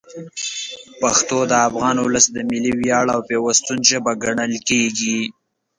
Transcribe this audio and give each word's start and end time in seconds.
پښتو 1.01 1.37
د 1.51 1.53
افغان 1.67 1.95
ولس 2.01 2.25
د 2.31 2.37
ملي 2.49 2.73
ویاړ 2.79 3.05
او 3.15 3.19
پیوستون 3.29 3.77
ژبه 3.89 4.11
ګڼل 4.23 4.53
کېږي. 4.69 5.19